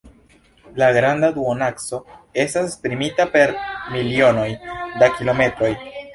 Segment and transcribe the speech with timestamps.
[0.83, 1.99] La granda duonakso
[2.45, 3.55] estas esprimita per
[3.93, 4.49] milionoj
[5.05, 5.73] da kilometroj.